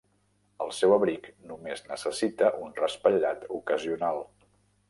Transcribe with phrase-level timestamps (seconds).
[0.63, 4.27] El seu abric només necessita un raspallat ocasional.